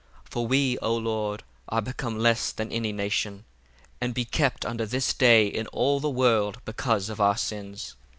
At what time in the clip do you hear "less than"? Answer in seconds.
2.17-2.71